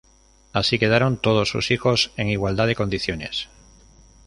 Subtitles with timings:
[0.51, 3.49] Así quedaron todos sus hijos en igualdad de condiciones.